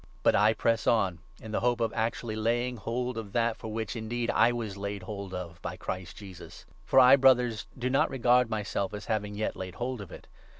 [0.23, 3.95] But 1 press on, in the hope of actually laying hold of that for which
[3.95, 6.65] indeed I was laid hold of by Christ Jesus.
[6.85, 10.25] For 13 I, Brothers, do not regard myself as having yet laid hold of it.